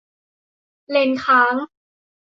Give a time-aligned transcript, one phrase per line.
[0.89, 1.53] เลนส์ค้าง